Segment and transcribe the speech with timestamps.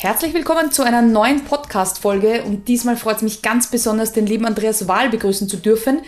[0.00, 4.46] Herzlich willkommen zu einer neuen Podcast-Folge und diesmal freut es mich ganz besonders, den lieben
[4.46, 6.02] Andreas Wahl begrüßen zu dürfen.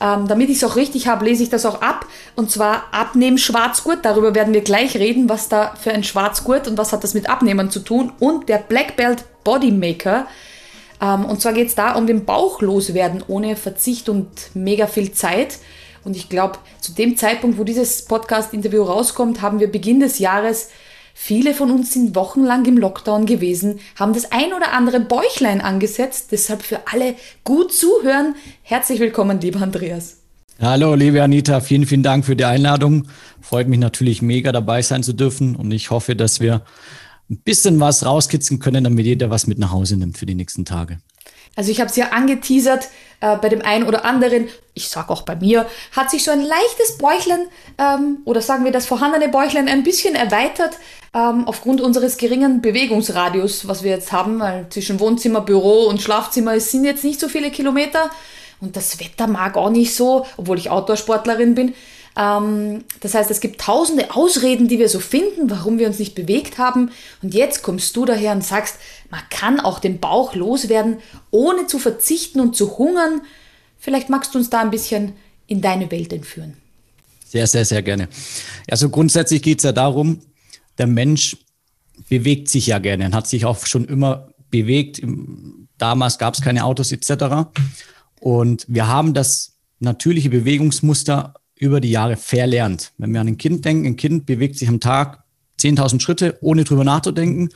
[0.00, 3.36] Ähm, damit ich es auch richtig habe, lese ich das auch ab und zwar Abnehmen
[3.36, 4.02] Schwarzgurt.
[4.02, 7.28] Darüber werden wir gleich reden, was da für ein Schwarzgurt und was hat das mit
[7.28, 10.26] Abnehmen zu tun und der Black Belt Bodymaker.
[11.02, 15.12] Ähm, und zwar geht es da um den Bauch loswerden ohne Verzicht und mega viel
[15.12, 15.58] Zeit.
[16.02, 20.70] Und ich glaube, zu dem Zeitpunkt, wo dieses Podcast-Interview rauskommt, haben wir Beginn des Jahres
[21.16, 26.32] Viele von uns sind wochenlang im Lockdown gewesen, haben das ein oder andere Bäuchlein angesetzt.
[26.32, 27.14] Deshalb für alle
[27.44, 28.34] gut zuhören.
[28.62, 30.18] Herzlich willkommen, lieber Andreas.
[30.60, 33.06] Hallo, liebe Anita, vielen, vielen Dank für die Einladung.
[33.40, 36.62] Freut mich natürlich mega dabei sein zu dürfen und ich hoffe, dass wir
[37.30, 40.64] ein bisschen was rauskitzeln können, damit jeder was mit nach Hause nimmt für die nächsten
[40.64, 40.98] Tage.
[41.56, 42.88] Also ich habe es ja angeteasert,
[43.24, 46.42] äh, bei dem einen oder anderen, ich sag auch bei mir, hat sich so ein
[46.42, 47.46] leichtes Bäuchlein
[47.78, 50.76] ähm, oder sagen wir das vorhandene Bäuchlein ein bisschen erweitert
[51.14, 56.54] ähm, aufgrund unseres geringen Bewegungsradius, was wir jetzt haben, weil zwischen Wohnzimmer, Büro und Schlafzimmer
[56.54, 58.10] es sind jetzt nicht so viele Kilometer
[58.60, 61.74] und das Wetter mag auch nicht so, obwohl ich Outdoor-Sportlerin bin.
[62.16, 66.14] Ähm, das heißt, es gibt tausende Ausreden, die wir so finden, warum wir uns nicht
[66.14, 66.90] bewegt haben.
[67.22, 68.76] Und jetzt kommst du daher und sagst,
[69.10, 70.98] man kann auch den Bauch loswerden,
[71.30, 73.22] ohne zu verzichten und zu hungern.
[73.78, 75.14] Vielleicht magst du uns da ein bisschen
[75.46, 76.56] in deine Welt entführen.
[77.26, 78.08] Sehr, sehr, sehr gerne.
[78.70, 80.20] Also grundsätzlich geht es ja darum,
[80.78, 81.36] der Mensch
[82.08, 85.02] bewegt sich ja gerne und hat sich auch schon immer bewegt.
[85.78, 87.50] Damals gab es keine Autos etc.
[88.20, 92.92] Und wir haben das natürliche Bewegungsmuster über die Jahre verlernt.
[92.98, 95.24] Wenn wir an ein Kind denken, ein Kind bewegt sich am Tag
[95.60, 97.50] 10.000 Schritte, ohne drüber nachzudenken.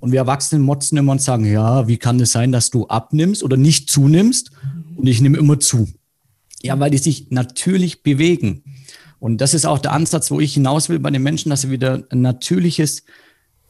[0.00, 3.42] Und wir Erwachsenen motzen immer und sagen, ja, wie kann es sein, dass du abnimmst
[3.42, 4.50] oder nicht zunimmst?
[4.96, 5.88] Und ich nehme immer zu.
[6.62, 8.64] Ja, weil die sich natürlich bewegen.
[9.18, 11.70] Und das ist auch der Ansatz, wo ich hinaus will bei den Menschen, dass sie
[11.70, 13.04] wieder ein natürliches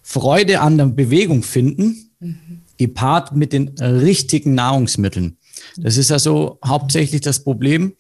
[0.03, 2.63] Freude an der Bewegung finden, mhm.
[2.77, 5.37] gepaart mit den richtigen Nahrungsmitteln.
[5.77, 7.95] Das ist also hauptsächlich das Problem,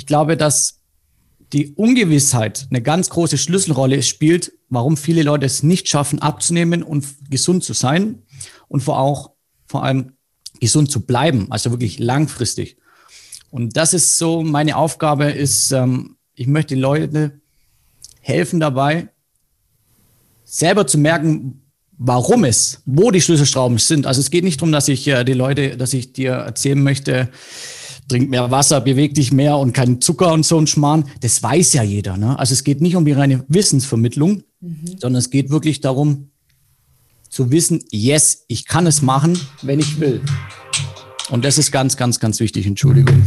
[0.00, 0.80] ich glaube, dass
[1.52, 7.06] die Ungewissheit eine ganz große Schlüsselrolle spielt, warum viele Leute es nicht schaffen, abzunehmen und
[7.28, 8.22] gesund zu sein
[8.68, 9.32] und vor, auch,
[9.66, 10.12] vor allem
[10.58, 12.78] gesund zu bleiben, also wirklich langfristig.
[13.50, 17.38] Und das ist so meine Aufgabe, ist, ähm, ich möchte Leute
[18.22, 19.08] helfen dabei,
[20.44, 21.60] selber zu merken,
[21.98, 24.06] warum es, wo die Schlüsselschrauben sind.
[24.06, 27.28] Also es geht nicht darum, dass ich äh, die Leute, dass ich dir erzählen möchte,
[28.10, 31.04] trink mehr Wasser, beweg dich mehr und kein Zucker und so ein Schmarrn.
[31.20, 32.16] Das weiß ja jeder.
[32.16, 32.38] Ne?
[32.38, 34.96] Also es geht nicht um die reine Wissensvermittlung, mhm.
[34.98, 36.30] sondern es geht wirklich darum
[37.28, 40.20] zu wissen, yes, ich kann es machen, wenn ich will.
[41.30, 42.66] Und das ist ganz, ganz, ganz wichtig.
[42.66, 43.22] Entschuldigung.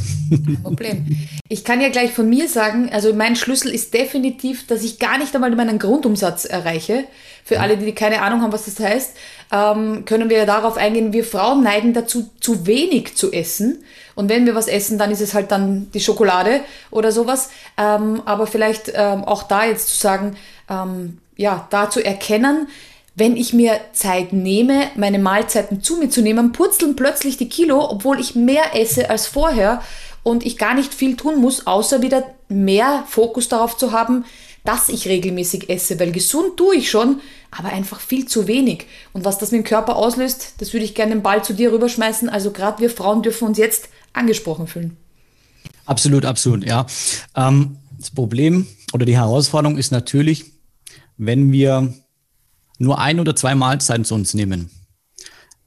[0.64, 1.06] Problem.
[1.48, 5.18] Ich kann ja gleich von mir sagen, also mein Schlüssel ist definitiv, dass ich gar
[5.18, 7.06] nicht einmal meinen Grundumsatz erreiche.
[7.46, 9.16] Für alle, die keine Ahnung haben, was das heißt,
[9.54, 13.84] ähm, können wir darauf eingehen, wir Frauen neigen dazu, zu wenig zu essen.
[14.16, 17.50] Und wenn wir was essen, dann ist es halt dann die Schokolade oder sowas.
[17.78, 20.36] Ähm, aber vielleicht ähm, auch da jetzt zu sagen,
[20.70, 22.68] ähm, ja, da zu erkennen,
[23.16, 27.90] wenn ich mir Zeit nehme, meine Mahlzeiten zu mir zu nehmen, purzeln plötzlich die Kilo,
[27.90, 29.82] obwohl ich mehr esse als vorher
[30.24, 34.26] und ich gar nicht viel tun muss, außer wieder mehr Fokus darauf zu haben,
[34.64, 37.20] dass ich regelmäßig esse, weil gesund tue ich schon,
[37.52, 38.88] aber einfach viel zu wenig.
[39.12, 41.72] Und was das mit dem Körper auslöst, das würde ich gerne den Ball zu dir
[41.72, 42.30] rüberschmeißen.
[42.30, 44.98] Also gerade wir Frauen dürfen uns jetzt angesprochen fühlen.
[45.86, 46.86] Absolut, absolut, ja.
[47.36, 50.46] Ähm, das Problem oder die Herausforderung ist natürlich,
[51.18, 51.94] wenn wir
[52.80, 54.70] nur ein oder zwei Mahlzeiten zu uns nehmen,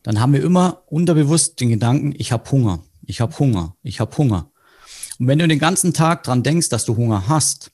[0.03, 4.17] dann haben wir immer unterbewusst den Gedanken, ich habe Hunger, ich habe Hunger, ich habe
[4.17, 4.51] Hunger.
[5.19, 7.73] Und wenn du den ganzen Tag dran denkst, dass du Hunger hast,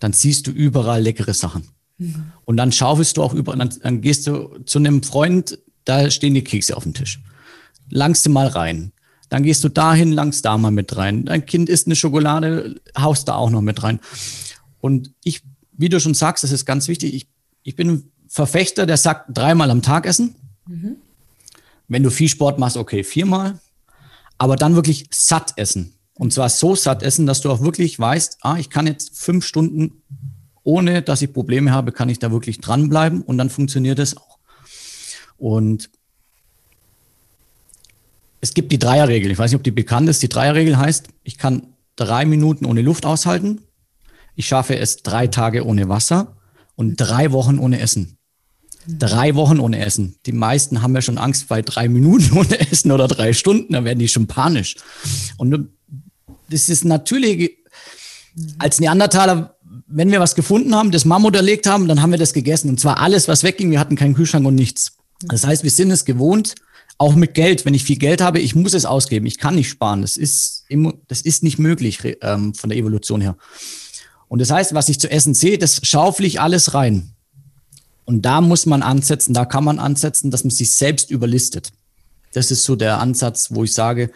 [0.00, 1.68] dann siehst du überall leckere Sachen.
[1.98, 2.32] Mhm.
[2.44, 6.34] Und dann schaufelst du auch über, dann, dann gehst du zu einem Freund, da stehen
[6.34, 7.20] die Kekse auf dem Tisch.
[7.90, 8.92] Langst du mal rein.
[9.28, 11.24] Dann gehst du dahin, langst da mal mit rein.
[11.24, 14.00] Dein Kind isst eine Schokolade, haust da auch noch mit rein.
[14.80, 15.42] Und ich,
[15.72, 17.28] wie du schon sagst, das ist ganz wichtig, ich
[17.62, 20.34] ich bin ein Verfechter, der sagt dreimal am Tag essen.
[20.66, 20.96] Mhm.
[21.88, 23.58] Wenn du viel Sport machst, okay, viermal.
[24.38, 25.94] Aber dann wirklich satt essen.
[26.14, 29.44] Und zwar so satt essen, dass du auch wirklich weißt, ah, ich kann jetzt fünf
[29.44, 30.02] Stunden,
[30.62, 34.38] ohne dass ich Probleme habe, kann ich da wirklich dranbleiben und dann funktioniert es auch.
[35.38, 35.90] Und
[38.40, 39.30] es gibt die Dreierregel.
[39.30, 40.22] Ich weiß nicht, ob die bekannt ist.
[40.22, 43.62] Die Dreierregel heißt, ich kann drei Minuten ohne Luft aushalten.
[44.34, 46.36] Ich schaffe es drei Tage ohne Wasser
[46.74, 48.16] und drei Wochen ohne Essen.
[48.86, 50.16] Drei Wochen ohne Essen.
[50.24, 53.84] Die meisten haben ja schon Angst bei drei Minuten ohne Essen oder drei Stunden, da
[53.84, 54.76] werden die schon panisch.
[55.36, 55.68] Und
[56.48, 57.58] das ist natürlich,
[58.58, 59.56] als Neandertaler
[59.90, 62.70] wenn wir was gefunden haben, das Mammut erlegt haben, dann haben wir das gegessen.
[62.70, 63.70] Und zwar alles, was wegging.
[63.70, 64.92] Wir hatten keinen Kühlschrank und nichts.
[65.22, 66.54] Das heißt, wir sind es gewohnt,
[66.98, 67.64] auch mit Geld.
[67.64, 69.26] Wenn ich viel Geld habe, ich muss es ausgeben.
[69.26, 70.02] Ich kann nicht sparen.
[70.02, 70.64] Das ist,
[71.08, 73.36] das ist nicht möglich ähm, von der Evolution her.
[74.28, 77.12] Und das heißt, was ich zu essen sehe, das schaufel ich alles rein.
[78.04, 81.72] Und da muss man ansetzen, da kann man ansetzen, dass man sich selbst überlistet.
[82.32, 84.10] Das ist so der Ansatz, wo ich sage,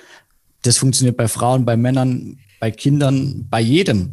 [0.63, 4.13] das funktioniert bei Frauen, bei Männern, bei Kindern, bei jedem.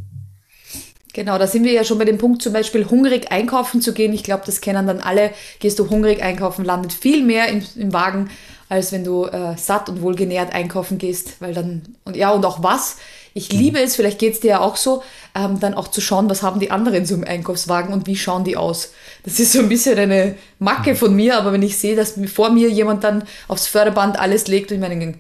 [1.14, 4.14] Genau, da sind wir ja schon bei dem Punkt, zum Beispiel hungrig einkaufen zu gehen.
[4.14, 5.32] Ich glaube, das kennen dann alle.
[5.60, 8.30] Gehst du hungrig einkaufen, landet viel mehr im, im Wagen,
[8.70, 11.42] als wenn du äh, satt und wohlgenährt einkaufen gehst.
[11.42, 12.98] Weil dann, und ja, und auch was.
[13.34, 15.04] Ich liebe es, vielleicht geht es dir ja auch so,
[15.36, 18.44] ähm, dann auch zu schauen, was haben die anderen so im Einkaufswagen und wie schauen
[18.44, 18.92] die aus.
[19.24, 22.50] Das ist so ein bisschen eine Macke von mir, aber wenn ich sehe, dass vor
[22.50, 25.14] mir jemand dann aufs Förderband alles legt und ich meine,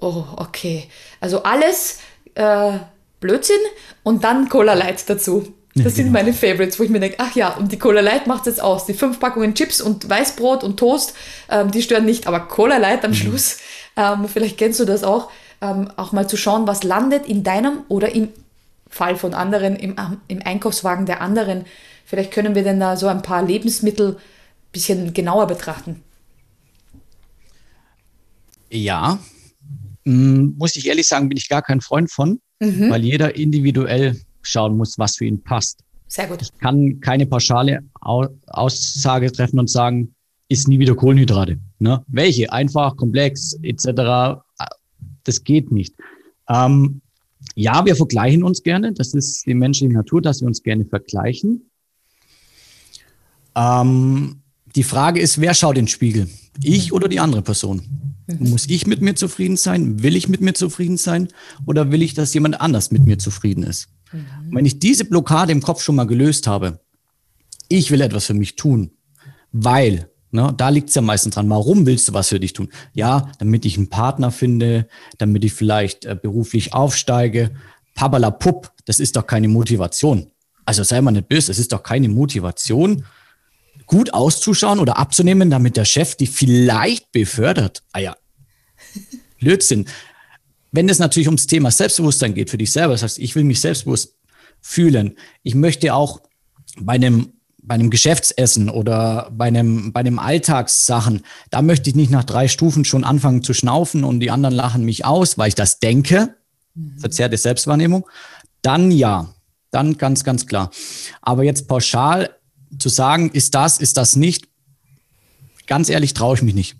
[0.00, 0.88] oh, okay.
[1.20, 1.98] Also alles
[2.34, 2.78] äh,
[3.20, 3.60] Blödsinn
[4.02, 5.54] und dann Cola Light dazu.
[5.74, 6.18] Das ja, sind genau.
[6.18, 8.62] meine Favorites, wo ich mir denke, ach ja, und die Cola Light macht es jetzt
[8.62, 8.86] aus.
[8.86, 11.14] Die fünf Packungen Chips und Weißbrot und Toast,
[11.48, 13.16] ähm, die stören nicht, aber Cola Light am mhm.
[13.16, 13.58] Schluss,
[13.96, 15.30] ähm, vielleicht kennst du das auch,
[15.60, 18.30] ähm, auch mal zu schauen, was landet in deinem oder im
[18.88, 19.94] Fall von anderen, im,
[20.26, 21.64] im Einkaufswagen der anderen.
[22.04, 24.16] Vielleicht können wir denn da so ein paar Lebensmittel ein
[24.72, 26.02] bisschen genauer betrachten.
[28.70, 29.20] Ja,
[30.04, 32.90] hm, muss ich ehrlich sagen, bin ich gar kein Freund von, mhm.
[32.90, 35.82] weil jeder individuell schauen muss, was für ihn passt.
[36.06, 36.42] Sehr gut.
[36.42, 40.14] Ich kann keine pauschale Aussage treffen und sagen,
[40.48, 41.58] isst nie wieder Kohlenhydrate.
[41.78, 42.04] Ne?
[42.08, 42.52] Welche?
[42.52, 44.40] Einfach, komplex, etc.
[45.24, 45.94] Das geht nicht.
[46.48, 47.00] Ähm,
[47.54, 48.92] ja, wir vergleichen uns gerne.
[48.92, 51.70] Das ist die menschliche Natur, dass wir uns gerne vergleichen.
[53.54, 54.40] Ähm,
[54.74, 56.28] die Frage ist, wer schaut in den Spiegel?
[56.62, 58.09] Ich oder die andere Person?
[58.38, 60.02] Muss ich mit mir zufrieden sein?
[60.02, 61.28] Will ich mit mir zufrieden sein?
[61.66, 63.88] Oder will ich, dass jemand anders mit mir zufrieden ist?
[64.12, 64.26] Mhm.
[64.50, 66.80] wenn ich diese Blockade im Kopf schon mal gelöst habe,
[67.68, 68.90] ich will etwas für mich tun,
[69.52, 72.70] weil, ne, da liegt es ja meistens dran, warum willst du was für dich tun?
[72.92, 74.88] Ja, damit ich einen Partner finde,
[75.18, 77.52] damit ich vielleicht äh, beruflich aufsteige.
[77.94, 80.30] Pabala Pupp, das ist doch keine Motivation.
[80.64, 83.04] Also sei mal nicht böse, es ist doch keine Motivation,
[83.86, 87.82] gut auszuschauen oder abzunehmen, damit der Chef dich vielleicht befördert.
[87.92, 88.16] Ah ja,
[89.38, 89.86] Blödsinn.
[90.72, 93.60] Wenn es natürlich ums Thema Selbstbewusstsein geht für dich selber, das heißt, ich will mich
[93.60, 94.14] selbstbewusst
[94.60, 95.16] fühlen.
[95.42, 96.20] Ich möchte auch
[96.78, 97.32] bei einem
[97.62, 102.48] bei einem Geschäftsessen oder bei einem, bei einem Alltagssachen, da möchte ich nicht nach drei
[102.48, 106.34] Stufen schon anfangen zu schnaufen und die anderen lachen mich aus, weil ich das denke.
[106.74, 106.98] Mhm.
[106.98, 108.08] Verzerrte Selbstwahrnehmung.
[108.62, 109.34] Dann ja,
[109.70, 110.70] dann ganz, ganz klar.
[111.22, 112.30] Aber jetzt pauschal
[112.78, 114.48] zu sagen, ist das, ist das nicht,
[115.66, 116.76] ganz ehrlich traue ich mich nicht.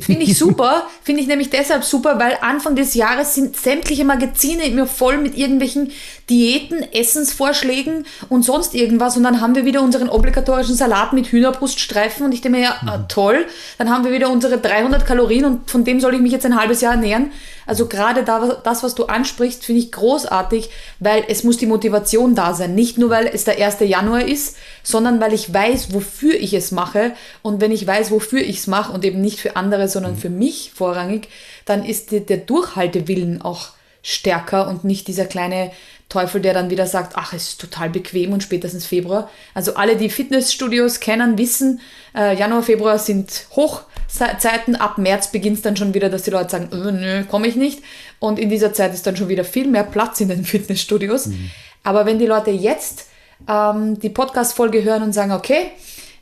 [0.00, 0.86] Finde ich super.
[1.02, 5.36] Finde ich nämlich deshalb super, weil Anfang des Jahres sind sämtliche Magazine immer voll mit
[5.36, 5.90] irgendwelchen
[6.28, 9.16] Diäten, Essensvorschlägen und sonst irgendwas.
[9.16, 12.24] Und dann haben wir wieder unseren obligatorischen Salat mit Hühnerbruststreifen.
[12.24, 13.08] Und ich denke mir, ja, mhm.
[13.08, 13.46] toll.
[13.78, 16.58] Dann haben wir wieder unsere 300 Kalorien und von dem soll ich mich jetzt ein
[16.58, 17.30] halbes Jahr ernähren.
[17.66, 20.70] Also gerade da, das, was du ansprichst, finde ich großartig,
[21.00, 22.74] weil es muss die Motivation da sein.
[22.76, 23.78] Nicht nur, weil es der 1.
[23.80, 27.12] Januar ist, sondern weil ich weiß, wofür ich es mache.
[27.42, 30.18] Und wenn ich weiß, wofür ich es mache und eben nicht für andere, sondern mhm.
[30.18, 31.28] für mich vorrangig,
[31.64, 33.70] dann ist die, der Durchhaltewillen auch
[34.02, 35.72] stärker und nicht dieser kleine
[36.08, 39.28] Teufel, der dann wieder sagt, ach, es ist total bequem und spätestens Februar.
[39.54, 41.80] Also alle, die Fitnessstudios kennen, wissen,
[42.14, 44.76] äh, Januar, Februar sind Hochzeiten.
[44.76, 47.56] Ab März beginnt es dann schon wieder, dass die Leute sagen, äh, nö, komme ich
[47.56, 47.82] nicht.
[48.20, 51.26] Und in dieser Zeit ist dann schon wieder viel mehr Platz in den Fitnessstudios.
[51.26, 51.50] Mhm.
[51.82, 53.06] Aber wenn die Leute jetzt
[53.48, 55.72] ähm, die Podcast-Folge hören und sagen, okay,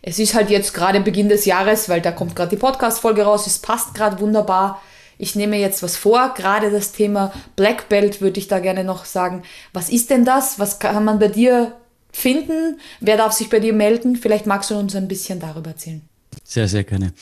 [0.06, 3.46] es ist halt jetzt gerade Beginn des Jahres, weil da kommt gerade die Podcast-Folge raus,
[3.46, 4.82] es passt gerade wunderbar.
[5.16, 9.06] Ich nehme jetzt was vor, gerade das Thema Black Belt würde ich da gerne noch
[9.06, 9.44] sagen.
[9.72, 10.58] Was ist denn das?
[10.58, 11.74] Was kann man bei dir
[12.12, 12.78] finden?
[13.00, 14.16] Wer darf sich bei dir melden?
[14.16, 16.02] Vielleicht magst du uns ein bisschen darüber erzählen.
[16.42, 17.14] Sehr, sehr gerne.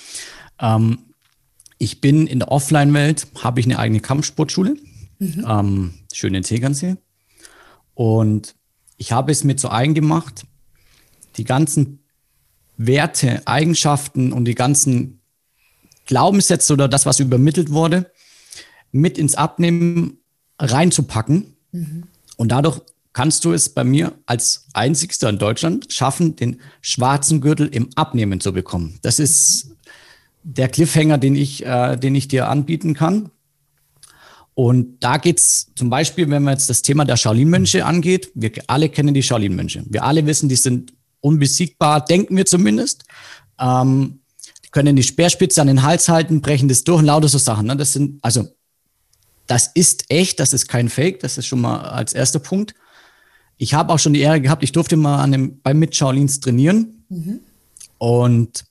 [0.59, 0.99] Ähm,
[1.79, 4.77] ich bin in der Offline-Welt, habe ich eine eigene Kampfsportschule,
[5.21, 5.47] mhm.
[5.49, 6.97] ähm, schön in Tegernsee.
[7.95, 8.57] Und
[8.97, 10.47] ich habe es mir zu eigen gemacht,
[11.37, 12.02] die ganzen
[12.87, 15.21] Werte, Eigenschaften und die ganzen
[16.07, 18.11] Glaubenssätze oder das, was übermittelt wurde,
[18.91, 20.19] mit ins Abnehmen
[20.59, 21.57] reinzupacken.
[21.73, 22.05] Mhm.
[22.37, 22.81] Und dadurch
[23.13, 28.41] kannst du es bei mir als einzigster in Deutschland schaffen, den schwarzen Gürtel im Abnehmen
[28.41, 28.99] zu bekommen.
[29.03, 29.77] Das ist
[30.43, 33.31] der Cliffhanger, den ich, äh, den ich dir anbieten kann.
[34.55, 38.53] Und da geht es zum Beispiel, wenn man jetzt das Thema der Shaolin-Mönche angeht, wir
[38.67, 39.85] alle kennen die Shaolin-Mönche.
[39.89, 43.05] Wir alle wissen, die sind unbesiegbar, denken wir zumindest.
[43.59, 44.21] Ähm,
[44.65, 47.67] die können die Speerspitze an den Hals halten, brechen das durch und lauter so Sachen.
[47.67, 47.77] Ne?
[47.77, 48.49] Das sind, also,
[49.47, 52.75] das ist echt, das ist kein Fake, das ist schon mal als erster Punkt.
[53.59, 56.41] ich habe auch schon die Ehre gehabt, ich durfte mal an dem, bei mit Shaolins
[56.41, 57.05] trainieren.
[57.09, 57.41] Mhm.
[57.99, 58.65] Und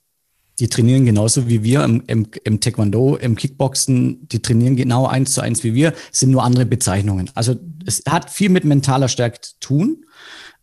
[0.60, 4.28] die trainieren genauso wie wir im, im, im, Taekwondo, im Kickboxen.
[4.28, 7.32] Die trainieren genau eins zu eins wie wir, sind nur andere Bezeichnungen.
[7.34, 7.56] Also
[7.86, 10.06] es hat viel mit mentaler Stärke zu tun.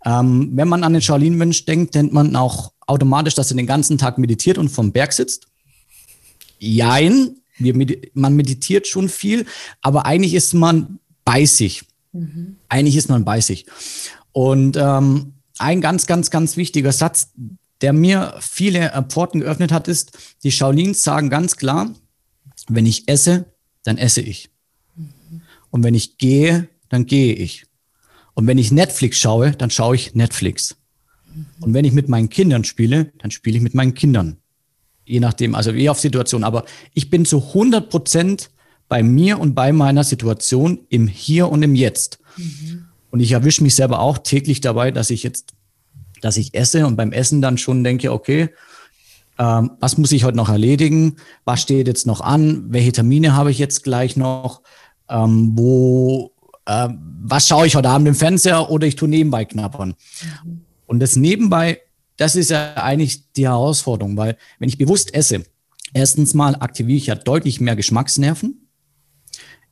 [0.05, 3.99] Ähm, wenn man an den Shaolin-Mönch denkt, denkt man auch automatisch, dass er den ganzen
[3.99, 5.47] Tag meditiert und vom Berg sitzt.
[6.59, 9.47] Jein, wir, man meditiert schon viel,
[9.83, 11.83] aber eigentlich ist man bei sich.
[12.12, 12.57] Mhm.
[12.69, 13.67] Eigentlich ist man bei sich.
[14.33, 17.33] Und ähm, ein ganz, ganz, ganz wichtiger Satz,
[17.81, 21.93] der mir viele Pforten geöffnet hat, ist, die Shaolins sagen ganz klar,
[22.69, 23.47] wenn ich esse,
[23.83, 24.50] dann esse ich.
[24.97, 25.43] Mhm.
[25.71, 27.68] Und wenn ich gehe, dann gehe ich.
[28.38, 30.76] Und wenn ich Netflix schaue, dann schaue ich Netflix.
[31.59, 34.37] Und wenn ich mit meinen Kindern spiele, dann spiele ich mit meinen Kindern.
[35.04, 36.45] Je nachdem, also je auf Situation.
[36.45, 36.64] Aber
[36.95, 38.50] ich bin zu 100 Prozent
[38.88, 42.21] bei mir und bei meiner Situation im Hier und im Jetzt.
[42.37, 42.85] Mhm.
[43.11, 45.54] Und ich erwische mich selber auch täglich dabei, dass ich jetzt,
[46.21, 48.50] dass ich esse und beim Essen dann schon denke, okay,
[49.37, 51.16] ähm, was muss ich heute noch erledigen?
[51.45, 52.66] Was steht jetzt noch an?
[52.68, 54.62] Welche Termine habe ich jetzt gleich noch?
[55.09, 56.30] Ähm, wo
[56.69, 56.89] äh,
[57.23, 59.95] was schaue ich heute Abend im Fernseher oder ich tue nebenbei knappern.
[60.45, 60.61] Mhm.
[60.87, 61.81] Und das nebenbei,
[62.17, 65.45] das ist ja eigentlich die Herausforderung, weil wenn ich bewusst esse,
[65.95, 68.69] erstens mal aktiviere ich ja deutlich mehr Geschmacksnerven.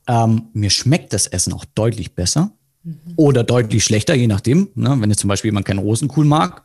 [0.07, 2.51] Ähm, mir schmeckt das Essen auch deutlich besser
[2.83, 2.99] mhm.
[3.15, 4.69] oder deutlich schlechter, je nachdem.
[4.73, 4.95] Ne?
[4.99, 6.63] Wenn jetzt zum Beispiel jemand keinen Rosenkohl mag,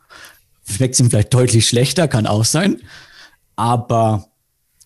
[0.67, 2.81] schmeckt es ihm vielleicht deutlich schlechter, kann auch sein.
[3.55, 4.29] Aber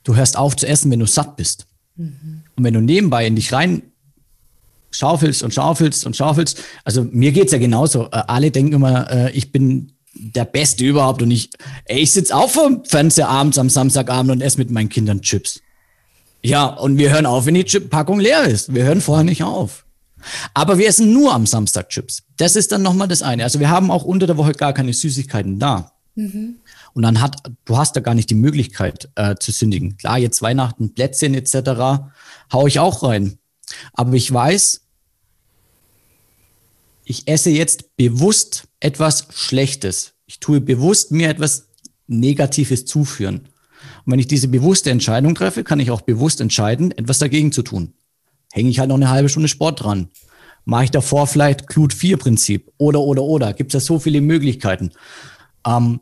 [0.04, 1.68] du hörst auf zu essen, wenn du satt bist.
[1.96, 2.44] Mhm.
[2.56, 3.87] Und wenn du nebenbei in dich rein
[4.91, 6.62] schaufelst und schaufelst und schaufelst.
[6.84, 8.06] Also mir geht's ja genauso.
[8.06, 11.50] Äh, alle denken immer, äh, ich bin der Beste überhaupt und ich,
[11.86, 15.62] ey, ich sitze auch vom Fernseher abends am Samstagabend und esse mit meinen Kindern Chips.
[16.41, 18.74] Ja, und wir hören auf, wenn die Chip-Packung leer ist.
[18.74, 19.86] Wir hören vorher nicht auf.
[20.53, 22.24] Aber wir essen nur am Samstag Chips.
[22.38, 23.44] Das ist dann nochmal das eine.
[23.44, 25.91] Also wir haben auch unter der Woche gar keine Süßigkeiten da.
[26.15, 26.56] Mhm.
[26.94, 29.98] Und dann hat, du hast da gar nicht die Möglichkeit äh, zu sündigen.
[29.98, 32.10] Klar, jetzt Weihnachten, Plätzchen etc.
[32.51, 33.38] hau ich auch rein.
[33.93, 34.81] Aber ich weiß,
[37.05, 40.13] ich esse jetzt bewusst etwas Schlechtes.
[40.25, 41.69] Ich tue bewusst mir etwas
[42.07, 43.47] Negatives zuführen.
[44.05, 47.62] Und wenn ich diese bewusste Entscheidung treffe, kann ich auch bewusst entscheiden, etwas dagegen zu
[47.62, 47.93] tun.
[48.51, 50.09] Hänge ich halt noch eine halbe Stunde Sport dran.
[50.65, 53.53] Mache ich davor vielleicht Glut-4-Prinzip oder, oder, oder.
[53.53, 54.91] Gibt es ja so viele Möglichkeiten.
[55.65, 56.01] Ähm,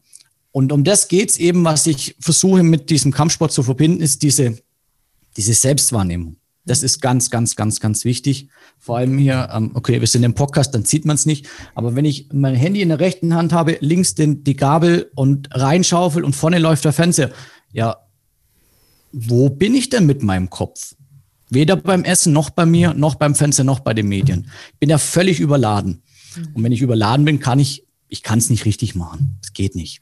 [0.52, 4.58] und um das geht's eben, was ich versuche mit diesem Kampfsport zu verbinden, ist diese,
[5.38, 6.38] diese Selbstwahrnehmung.
[6.66, 8.50] Das ist ganz, ganz, ganz, ganz wichtig.
[8.80, 11.48] Vor allem hier, ähm, okay, wir sind im Podcast, dann sieht man es nicht.
[11.76, 15.50] Aber wenn ich mein Handy in der rechten Hand habe, links den, die Gabel und
[15.52, 17.32] reinschaufel und vorne läuft der Fernseher,
[17.72, 17.98] ja,
[19.12, 20.96] wo bin ich denn mit meinem Kopf?
[21.50, 24.50] Weder beim Essen noch bei mir, noch beim Fenster, noch bei den Medien.
[24.74, 26.02] Ich bin ja völlig überladen.
[26.54, 29.38] Und wenn ich überladen bin, kann ich, ich kann es nicht richtig machen.
[29.42, 30.02] Es geht nicht.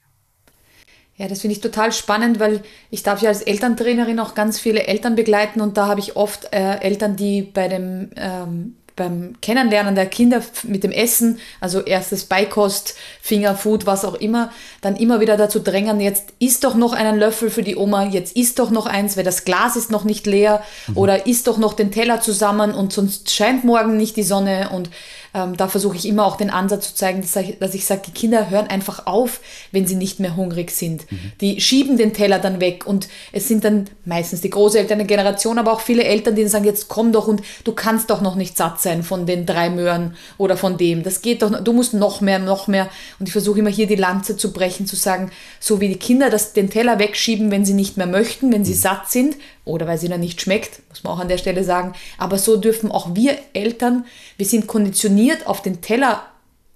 [1.24, 4.88] Ja, das finde ich total spannend, weil ich darf ja als Elterntrainerin auch ganz viele
[4.88, 9.96] Eltern begleiten und da habe ich oft äh, Eltern, die bei dem ähm, beim Kennenlernen
[9.96, 14.52] der Kinder mit dem Essen, also erstes Beikost, Fingerfood, was auch immer,
[14.82, 18.36] dann immer wieder dazu drängen, jetzt isst doch noch einen Löffel für die Oma, jetzt
[18.36, 20.98] isst doch noch eins, weil das Glas ist noch nicht leer mhm.
[20.98, 24.90] oder isst doch noch den Teller zusammen und sonst scheint morgen nicht die Sonne und
[25.34, 28.02] ähm, da versuche ich immer auch den Ansatz zu zeigen, dass ich, dass ich sage,
[28.06, 29.40] die Kinder hören einfach auf,
[29.72, 31.12] wenn sie nicht mehr hungrig sind.
[31.12, 31.32] Mhm.
[31.42, 35.58] Die schieben den Teller dann weg und es sind dann meistens die Großeltern der Generation,
[35.58, 38.58] aber auch viele Eltern, die sagen, jetzt komm doch und du kannst doch noch nicht
[38.58, 41.04] satt sein von den drei Möhren oder von dem.
[41.04, 42.90] Das geht doch, du musst noch mehr, noch mehr.
[43.20, 46.30] Und ich versuche immer hier die Lanze zu brechen, zu sagen, so wie die Kinder
[46.30, 48.78] das, den Teller wegschieben, wenn sie nicht mehr möchten, wenn sie mhm.
[48.78, 51.94] satt sind, oder weil es ihnen nicht schmeckt, muss man auch an der Stelle sagen.
[52.18, 54.06] Aber so dürfen auch wir Eltern,
[54.38, 56.24] wir sind konditioniert auf den Teller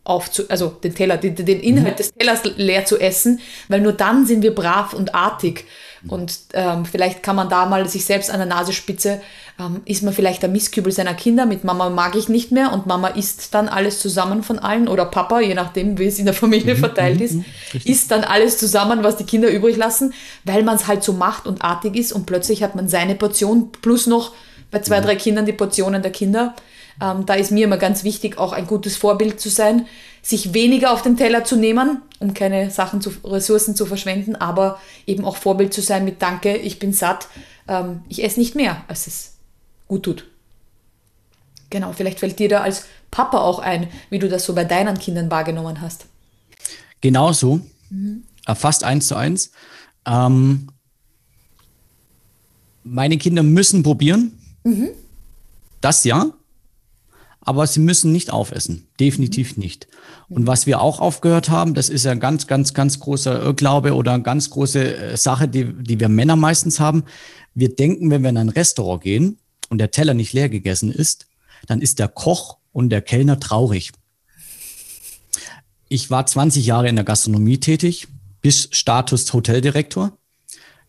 [0.03, 1.97] aufzu, also den Teller, den, den Inhalt mhm.
[1.97, 5.65] des Tellers leer zu essen, weil nur dann sind wir brav und artig.
[6.07, 9.21] Und ähm, vielleicht kann man da mal sich selbst an der Nasenspitze,
[9.59, 12.85] ähm, ist man vielleicht der Misskübel seiner Kinder, mit Mama mag ich nicht mehr und
[12.85, 16.33] Mama isst dann alles zusammen von allen oder Papa, je nachdem, wie es in der
[16.33, 17.45] Familie mhm, verteilt mhm, ist, mhm,
[17.83, 20.13] isst dann alles zusammen, was die Kinder übrig lassen,
[20.43, 23.71] weil man es halt so macht und artig ist und plötzlich hat man seine Portion
[23.81, 24.33] plus noch
[24.69, 26.53] bei zwei, drei Kindern die Portionen der Kinder.
[27.01, 29.85] Ähm, da ist mir immer ganz wichtig, auch ein gutes Vorbild zu sein,
[30.21, 34.79] sich weniger auf den Teller zu nehmen, um keine Sachen zu, Ressourcen zu verschwenden, aber
[35.05, 37.27] eben auch Vorbild zu sein mit Danke, ich bin satt,
[37.67, 39.33] ähm, ich esse nicht mehr, als es
[39.87, 40.25] gut tut.
[41.69, 44.97] Genau, vielleicht fällt dir da als Papa auch ein, wie du das so bei deinen
[44.99, 46.05] Kindern wahrgenommen hast.
[47.01, 48.23] Genau so, mhm.
[48.45, 49.51] Äh, fast eins zu eins.
[50.05, 50.69] Ähm,
[52.83, 54.39] meine Kinder müssen probieren.
[54.63, 54.89] Mhm.
[55.81, 56.31] Das ja.
[57.47, 58.89] Aber sie müssen nicht aufessen.
[58.99, 59.87] Definitiv nicht.
[60.27, 63.95] Und was wir auch aufgehört haben, das ist ja ein ganz, ganz, ganz großer Irrglaube
[63.95, 67.05] oder eine ganz große äh, Sache, die, die wir Männer meistens haben.
[67.53, 69.39] Wir denken, wenn wir in ein Restaurant gehen
[69.69, 71.27] und der Teller nicht leer gegessen ist,
[71.67, 73.93] dann ist der Koch und der Kellner traurig.
[75.87, 78.09] Ich war 20 Jahre in der Gastronomie tätig,
[78.41, 80.17] bis Status Hoteldirektor.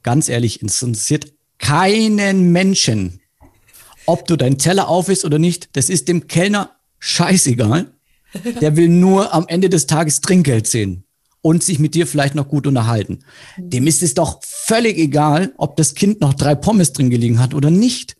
[0.02, 3.20] Ganz ehrlich, interessiert keinen Menschen,
[4.08, 5.68] ob du deinen Teller auf isst oder nicht.
[5.74, 7.92] Das ist dem Kellner scheißegal.
[8.60, 11.04] Der will nur am Ende des Tages Trinkgeld sehen
[11.42, 13.20] und sich mit dir vielleicht noch gut unterhalten.
[13.58, 17.52] Dem ist es doch völlig egal, ob das Kind noch drei Pommes drin gelegen hat
[17.52, 18.16] oder nicht.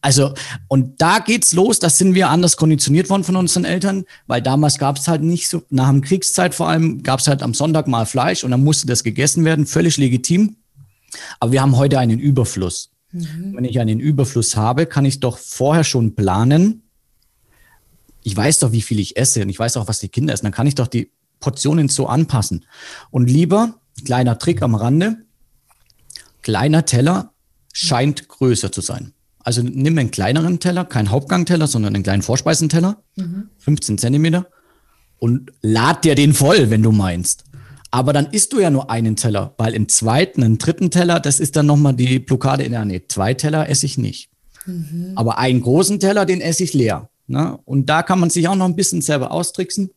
[0.00, 0.34] Also,
[0.68, 4.78] und da geht's los, das sind wir anders konditioniert worden von unseren Eltern, weil damals
[4.78, 7.88] gab es halt nicht so, nach dem Kriegszeit vor allem, gab es halt am Sonntag
[7.88, 10.56] mal Fleisch und dann musste das gegessen werden, völlig legitim.
[11.40, 12.90] Aber wir haben heute einen Überfluss.
[13.16, 13.56] Mhm.
[13.56, 16.82] Wenn ich einen Überfluss habe, kann ich doch vorher schon planen.
[18.22, 20.46] Ich weiß doch, wie viel ich esse und ich weiß auch, was die Kinder essen.
[20.46, 22.64] Dann kann ich doch die Portionen so anpassen.
[23.10, 25.18] Und lieber, kleiner Trick am Rande,
[26.42, 27.32] kleiner Teller
[27.72, 29.12] scheint größer zu sein.
[29.38, 33.50] Also nimm einen kleineren Teller, keinen Hauptgangteller, sondern einen kleinen Vorspeisenteller, mhm.
[33.58, 34.48] 15 Zentimeter,
[35.18, 37.44] und lad dir den voll, wenn du meinst.
[37.96, 41.40] Aber dann isst du ja nur einen Teller, weil im zweiten, im dritten Teller, das
[41.40, 44.28] ist dann nochmal die Blockade in der Nee, zwei Teller esse ich nicht.
[44.66, 45.12] Mhm.
[45.14, 47.08] Aber einen großen Teller, den esse ich leer.
[47.26, 47.58] Ne?
[47.64, 49.88] Und da kann man sich auch noch ein bisschen selber austricksen.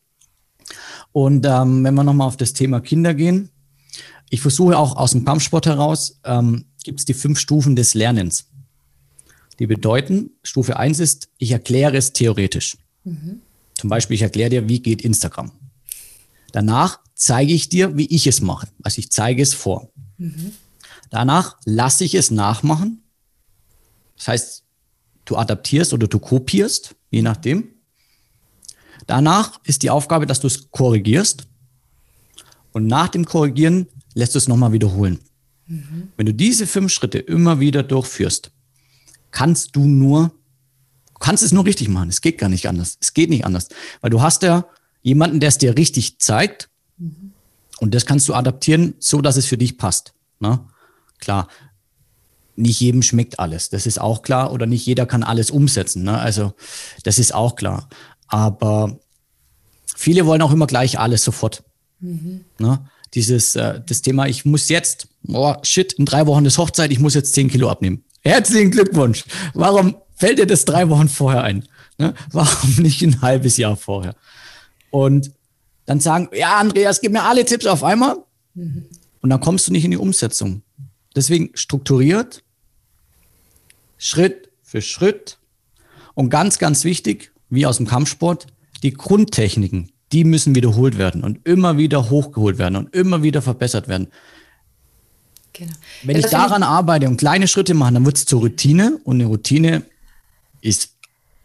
[1.11, 3.49] Und ähm, wenn wir nochmal auf das Thema Kinder gehen,
[4.29, 8.47] ich versuche auch aus dem Kampfsport heraus, ähm, gibt es die fünf Stufen des Lernens.
[9.59, 12.77] Die bedeuten, Stufe 1 ist, ich erkläre es theoretisch.
[13.03, 13.41] Mhm.
[13.73, 15.51] Zum Beispiel, ich erkläre dir, wie geht Instagram.
[16.53, 18.67] Danach zeige ich dir, wie ich es mache.
[18.81, 19.91] Also ich zeige es vor.
[20.17, 20.53] Mhm.
[21.09, 23.03] Danach lasse ich es nachmachen.
[24.15, 24.63] Das heißt,
[25.25, 27.69] du adaptierst oder du kopierst, je nachdem.
[29.05, 31.47] Danach ist die Aufgabe, dass du es korrigierst.
[32.71, 35.19] Und nach dem Korrigieren lässt du es nochmal wiederholen.
[35.67, 36.09] Mhm.
[36.15, 38.51] Wenn du diese fünf Schritte immer wieder durchführst,
[39.31, 40.31] kannst du nur,
[41.19, 42.09] kannst es nur richtig machen.
[42.09, 42.97] Es geht gar nicht anders.
[43.01, 43.69] Es geht nicht anders.
[44.01, 44.65] Weil du hast ja
[45.01, 46.68] jemanden, der es dir richtig zeigt.
[46.99, 47.31] Mhm.
[47.79, 50.13] Und das kannst du adaptieren, so dass es für dich passt.
[50.39, 50.59] Ne?
[51.19, 51.47] Klar,
[52.55, 53.69] nicht jedem schmeckt alles.
[53.69, 54.51] Das ist auch klar.
[54.51, 56.03] Oder nicht jeder kann alles umsetzen.
[56.03, 56.17] Ne?
[56.17, 56.53] Also,
[57.03, 57.89] das ist auch klar.
[58.27, 58.99] Aber
[59.95, 61.63] viele wollen auch immer gleich alles sofort.
[61.99, 62.45] Mhm.
[62.59, 62.85] Ne?
[63.13, 66.99] Dieses, äh, das Thema, ich muss jetzt, oh shit, in drei Wochen ist Hochzeit, ich
[66.99, 68.03] muss jetzt zehn Kilo abnehmen.
[68.21, 69.23] Herzlichen Glückwunsch.
[69.53, 71.65] Warum fällt dir das drei Wochen vorher ein?
[71.97, 72.13] Ne?
[72.31, 74.15] Warum nicht ein halbes Jahr vorher?
[74.91, 75.31] Und
[75.89, 78.17] dann sagen, ja, Andreas, gib mir alle Tipps auf einmal.
[78.53, 78.85] Mhm.
[79.21, 80.61] Und dann kommst du nicht in die Umsetzung.
[81.15, 82.43] Deswegen strukturiert,
[83.97, 85.39] Schritt für Schritt.
[86.13, 88.45] Und ganz, ganz wichtig, wie aus dem Kampfsport,
[88.83, 93.87] die Grundtechniken, die müssen wiederholt werden und immer wieder hochgeholt werden und immer wieder verbessert
[93.87, 94.09] werden.
[95.53, 95.73] Genau.
[96.03, 98.99] Wenn ja, ich daran ich arbeite und kleine Schritte mache, dann wird es zur Routine
[99.05, 99.81] und eine Routine
[100.61, 100.93] ist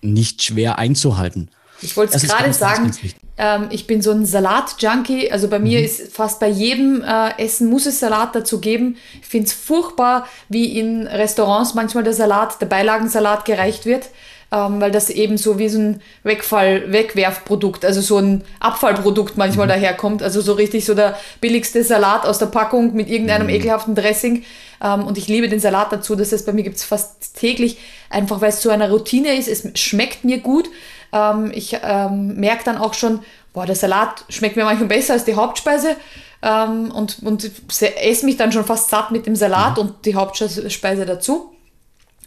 [0.02, 1.48] nicht schwer einzuhalten.
[1.80, 2.92] Ich wollte es gerade sagen,
[3.37, 5.31] ähm, ich bin so ein Salat-Junkie.
[5.33, 5.85] Also bei mir mhm.
[5.85, 8.97] ist fast bei jedem äh, Essen muss es Salat dazu geben.
[9.20, 14.11] Ich finde es furchtbar, wie in Restaurants manchmal der Salat, der Beilagensalat gereicht wird
[14.55, 19.66] ähm, weil das eben so wie so ein Wegfall, Wegwerfprodukt, also so ein Abfallprodukt manchmal
[19.66, 19.70] mhm.
[19.70, 20.23] daherkommt.
[20.23, 23.55] Also so richtig so der billigste Salat aus der Packung mit irgendeinem mhm.
[23.55, 24.44] ekelhaften Dressing.
[24.83, 26.14] Ähm, und ich liebe den Salat dazu.
[26.14, 27.79] Das heißt, bei mir gibt es fast täglich,
[28.11, 29.49] einfach weil es so eine Routine ist.
[29.49, 30.68] Es schmeckt mir gut.
[31.14, 33.20] Ähm, ich ähm, merke dann auch schon,
[33.55, 35.96] boah, der Salat schmeckt mir manchmal besser als die Hauptspeise.
[36.42, 37.50] Ähm, und, und
[37.81, 39.83] esse mich dann schon fast satt mit dem Salat mhm.
[39.83, 41.53] und die Hauptspeise dazu.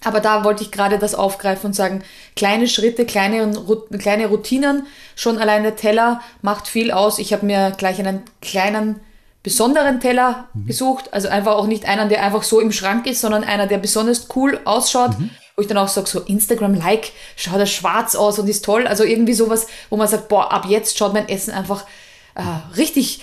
[0.03, 2.03] Aber da wollte ich gerade das aufgreifen und sagen,
[2.35, 3.51] kleine Schritte, kleine,
[3.97, 7.19] kleine Routinen, schon allein der Teller macht viel aus.
[7.19, 8.99] Ich habe mir gleich einen kleinen,
[9.43, 10.67] besonderen Teller mhm.
[10.67, 11.13] gesucht.
[11.13, 14.27] Also einfach auch nicht einen, der einfach so im Schrank ist, sondern einer, der besonders
[14.35, 15.17] cool ausschaut.
[15.17, 15.31] Mhm.
[15.57, 18.85] Wo ich dann auch sage, so Instagram-like, schaut er schwarz aus und ist toll.
[18.85, 21.83] Also irgendwie sowas, wo man sagt, boah, ab jetzt schaut mein Essen einfach
[22.35, 22.43] äh,
[22.77, 23.21] richtig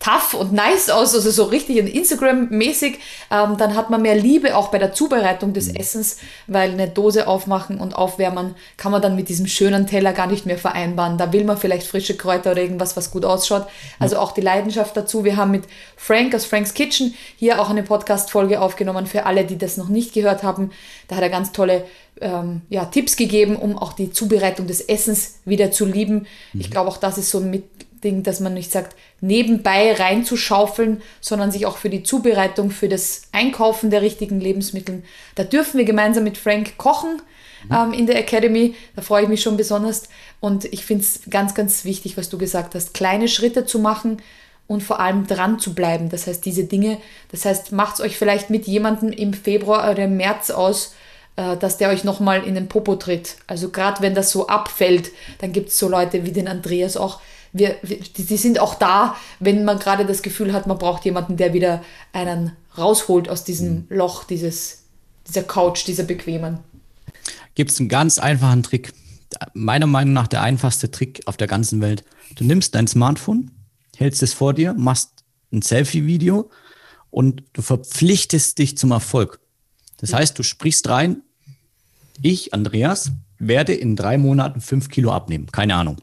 [0.00, 2.98] tough und nice aus, also so richtig Instagram-mäßig,
[3.30, 5.76] ähm, dann hat man mehr Liebe auch bei der Zubereitung des mhm.
[5.76, 10.26] Essens, weil eine Dose aufmachen und aufwärmen kann man dann mit diesem schönen Teller gar
[10.26, 11.18] nicht mehr vereinbaren.
[11.18, 13.66] Da will man vielleicht frische Kräuter oder irgendwas, was gut ausschaut.
[13.98, 15.24] Also auch die Leidenschaft dazu.
[15.24, 15.64] Wir haben mit
[15.96, 20.14] Frank aus Frank's Kitchen hier auch eine Podcast-Folge aufgenommen für alle, die das noch nicht
[20.14, 20.70] gehört haben.
[21.08, 21.84] Da hat er ganz tolle
[22.22, 26.26] ähm, ja, Tipps gegeben, um auch die Zubereitung des Essens wieder zu lieben.
[26.54, 26.60] Mhm.
[26.60, 27.64] Ich glaube, auch das ist so mit
[28.02, 33.22] Ding, dass man nicht sagt, nebenbei reinzuschaufeln, sondern sich auch für die Zubereitung, für das
[33.32, 35.02] Einkaufen der richtigen Lebensmittel.
[35.34, 37.20] Da dürfen wir gemeinsam mit Frank kochen.
[37.68, 37.74] mhm.
[37.74, 38.74] ähm, in der Academy.
[38.96, 40.04] Da freue ich mich schon besonders.
[40.40, 44.22] Und ich finde es ganz, ganz wichtig, was du gesagt hast, kleine Schritte zu machen
[44.66, 46.10] und vor allem dran zu bleiben.
[46.10, 46.98] Das heißt, diese Dinge,
[47.30, 50.94] das heißt, macht es euch vielleicht mit jemandem im Februar oder im März aus,
[51.36, 53.36] äh, dass der euch nochmal in den Popo tritt.
[53.46, 57.20] Also gerade wenn das so abfällt, dann gibt es so Leute wie den Andreas auch.
[57.52, 61.04] Wir, wir, die, die sind auch da, wenn man gerade das Gefühl hat, man braucht
[61.04, 61.82] jemanden, der wieder
[62.12, 63.86] einen rausholt aus diesem mhm.
[63.90, 64.84] Loch, dieses,
[65.26, 66.58] dieser Couch, dieser bequemen.
[67.54, 68.92] Gibt es einen ganz einfachen Trick.
[69.54, 72.04] Meiner Meinung nach der einfachste Trick auf der ganzen Welt.
[72.36, 73.50] Du nimmst dein Smartphone,
[73.96, 76.50] hältst es vor dir, machst ein Selfie-Video
[77.10, 79.40] und du verpflichtest dich zum Erfolg.
[79.98, 81.22] Das heißt, du sprichst rein,
[82.22, 85.46] ich, Andreas, werde in drei Monaten fünf Kilo abnehmen.
[85.50, 85.96] Keine Ahnung.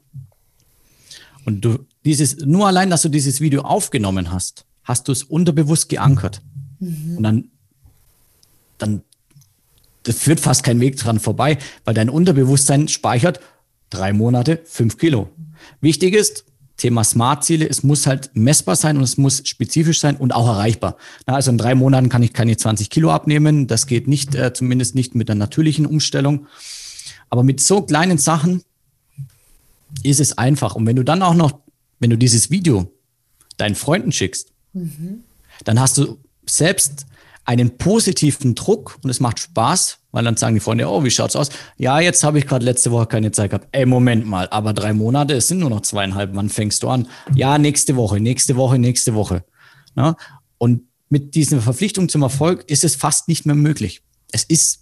[1.47, 5.87] Und du dieses, nur allein, dass du dieses Video aufgenommen hast, hast du es unterbewusst
[5.87, 6.41] geankert.
[6.81, 7.15] Mhm.
[7.15, 7.43] Und dann,
[8.77, 9.01] dann,
[10.03, 13.39] das führt fast kein Weg dran vorbei, weil dein Unterbewusstsein speichert
[13.89, 15.29] drei Monate, fünf Kilo.
[15.79, 16.43] Wichtig ist,
[16.75, 20.97] Thema Smart-Ziele, es muss halt messbar sein und es muss spezifisch sein und auch erreichbar.
[21.27, 23.67] Na, also in drei Monaten kann ich keine 20 Kilo abnehmen.
[23.67, 26.47] Das geht nicht, äh, zumindest nicht mit einer natürlichen Umstellung.
[27.29, 28.63] Aber mit so kleinen Sachen
[30.03, 30.75] ist es einfach.
[30.75, 31.59] Und wenn du dann auch noch,
[31.99, 32.91] wenn du dieses Video
[33.57, 35.23] deinen Freunden schickst, mhm.
[35.63, 37.05] dann hast du selbst
[37.45, 41.35] einen positiven Druck und es macht Spaß, weil dann sagen die Freunde, oh, wie schaut's
[41.35, 41.49] aus?
[41.77, 43.69] Ja, jetzt habe ich gerade letzte Woche keine Zeit gehabt.
[43.71, 46.31] Ey, Moment mal, aber drei Monate, es sind nur noch zweieinhalb.
[46.33, 47.07] Wann fängst du an?
[47.33, 49.45] Ja, nächste Woche, nächste Woche, nächste Woche.
[49.95, 50.17] Ja?
[50.57, 54.01] Und mit dieser Verpflichtung zum Erfolg ist es fast nicht mehr möglich.
[54.31, 54.79] Es ist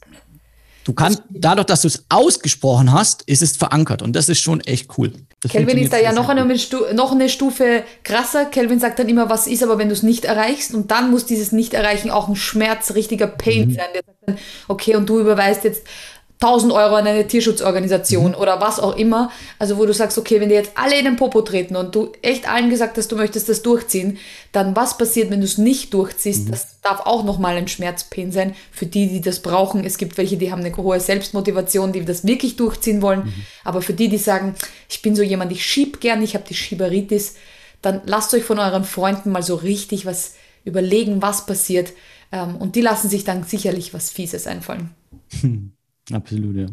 [0.85, 4.61] Du kannst, dadurch, dass du es ausgesprochen hast, ist es verankert und das ist schon
[4.61, 5.11] echt cool.
[5.41, 6.45] Das Kelvin ist da ja noch eine,
[6.93, 8.45] noch eine Stufe krasser.
[8.45, 11.25] Kelvin sagt dann immer, was ist aber, wenn du es nicht erreichst und dann muss
[11.25, 13.73] dieses Nicht-Erreichen auch ein Schmerz, richtiger Pain mhm.
[13.73, 13.85] sein.
[13.95, 15.87] Der sagt dann, okay, und du überweist jetzt
[16.41, 18.37] 1000 Euro an eine Tierschutzorganisation mhm.
[18.37, 19.31] oder was auch immer.
[19.57, 22.11] Also wo du sagst, okay, wenn dir jetzt alle in den Popo treten und du
[22.21, 24.17] echt allen gesagt hast, du möchtest das durchziehen,
[24.51, 26.47] dann was passiert, wenn du es nicht durchziehst?
[26.47, 26.51] Mhm.
[26.51, 29.85] Das darf auch nochmal ein Schmerzpain sein für die, die das brauchen.
[29.85, 33.25] Es gibt welche, die haben eine hohe Selbstmotivation, die das wirklich durchziehen wollen.
[33.25, 33.33] Mhm.
[33.63, 34.55] Aber für die, die sagen,
[34.89, 37.35] ich bin so jemand, ich schieb gern, ich habe die Schieberitis,
[37.81, 40.33] dann lasst euch von euren Freunden mal so richtig was
[40.65, 41.93] überlegen, was passiert.
[42.33, 44.89] Ähm, und die lassen sich dann sicherlich was Fieses einfallen.
[46.11, 46.67] Absolut, ja.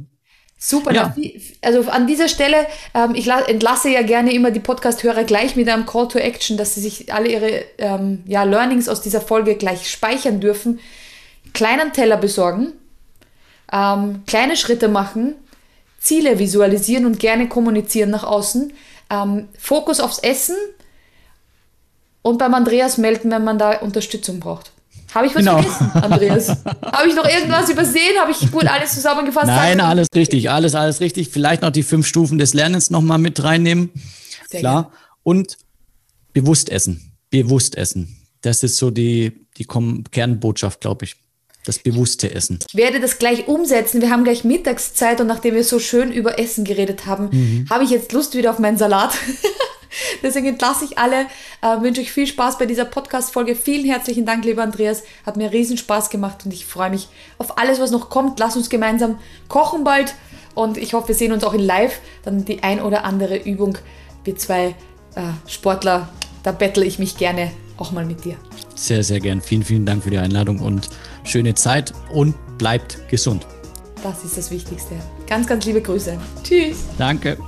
[0.64, 0.95] Super.
[0.95, 1.14] Ja.
[1.61, 5.87] Also an dieser Stelle, ähm, ich entlasse ja gerne immer die Podcast-Hörer gleich mit einem
[5.87, 9.90] Call to Action, dass sie sich alle ihre ähm, ja, Learnings aus dieser Folge gleich
[9.90, 10.79] speichern dürfen.
[11.53, 12.75] Kleinen Teller besorgen,
[13.73, 15.35] ähm, kleine Schritte machen,
[15.99, 18.73] Ziele visualisieren und gerne kommunizieren nach außen.
[19.11, 20.57] Ähm, Fokus aufs Essen
[22.23, 24.71] und beim Andreas melden, wenn man da Unterstützung braucht.
[25.14, 25.61] Habe ich was genau.
[25.61, 26.48] vergessen, Andreas?
[26.92, 28.18] Habe ich noch irgendwas übersehen?
[28.18, 29.46] Habe ich gut alles zusammengefasst?
[29.46, 31.29] Nein, alles richtig, alles, alles richtig.
[31.29, 33.90] Vielleicht noch die fünf Stufen des Lernens nochmal mit reinnehmen.
[34.48, 34.83] Sehr Klar.
[34.83, 34.96] Gerne.
[35.22, 35.57] Und
[36.33, 37.12] bewusst essen.
[37.31, 38.16] Bewusst essen.
[38.40, 41.16] Das ist so die, die Kernbotschaft, glaube ich.
[41.64, 42.59] Das bewusste Essen.
[42.68, 44.01] Ich werde das gleich umsetzen.
[44.01, 47.66] Wir haben gleich Mittagszeit und nachdem wir so schön über Essen geredet haben, mhm.
[47.70, 49.14] habe ich jetzt Lust wieder auf meinen Salat.
[50.22, 51.26] Deswegen entlasse ich alle,
[51.61, 53.55] äh, wünsche euch viel Spaß bei dieser Podcast-Folge.
[53.55, 55.02] Vielen herzlichen Dank, lieber Andreas.
[55.24, 58.38] Hat mir riesen Spaß gemacht und ich freue mich auf alles, was noch kommt.
[58.38, 60.14] Lass uns gemeinsam kochen bald
[60.55, 62.00] und ich hoffe, wir sehen uns auch in Live.
[62.24, 63.78] Dann die ein oder andere Übung.
[64.24, 64.74] Wir zwei
[65.14, 66.09] äh, Sportler,
[66.42, 68.37] da bettle ich mich gerne auch mal mit dir.
[68.74, 69.40] Sehr, sehr gern.
[69.40, 70.88] Vielen, vielen Dank für die Einladung und
[71.24, 73.46] schöne Zeit und bleibt gesund.
[74.02, 74.94] Das ist das Wichtigste.
[75.26, 76.18] Ganz, ganz liebe Grüße.
[76.42, 76.85] Tschüss.
[76.98, 77.38] Danke.